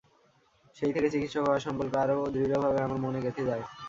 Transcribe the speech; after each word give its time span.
সেই 0.75 0.91
থেকে 0.95 1.07
চিকিৎক 1.09 1.35
হওয়ার 1.39 1.65
সংকল্প 1.65 1.93
আরও 2.03 2.31
দৃঢ়ভাবে 2.33 2.79
আমার 2.81 2.99
মনে 2.99 3.19
গেঁথে 3.23 3.43
যায়। 3.49 3.63